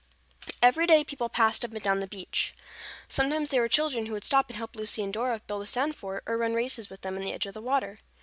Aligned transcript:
Every 0.63 0.87
day 0.87 1.03
people 1.03 1.29
passed 1.29 1.63
up 1.63 1.71
and 1.71 1.79
down 1.79 1.99
the 1.99 2.07
beach. 2.07 2.55
Sometimes 3.07 3.51
they 3.51 3.59
were 3.59 3.67
children 3.67 4.07
who 4.07 4.13
would 4.13 4.23
stop 4.23 4.49
and 4.49 4.57
help 4.57 4.75
Lucy 4.75 5.03
and 5.03 5.13
Dora 5.13 5.43
build 5.45 5.61
a 5.61 5.67
sand 5.67 5.95
fort 5.95 6.23
or 6.25 6.39
run 6.39 6.55
races 6.55 6.89
with 6.89 7.01
them 7.01 7.17
in 7.17 7.21
the 7.21 7.33
edge 7.33 7.45
of 7.45 7.53
the 7.53 7.61
water. 7.61 7.99